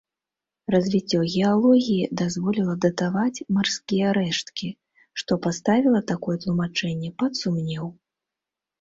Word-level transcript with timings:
Развіццё 0.75 1.19
геалогіі 1.33 2.07
дазволіла 2.21 2.73
датаваць 2.87 3.43
марскія 3.59 4.17
рэшткі, 4.21 4.73
што 5.23 5.41
паставіла 5.47 6.05
такое 6.17 6.37
тлумачэнне 6.43 7.17
пад 7.23 7.31
сумнеў. 7.45 7.85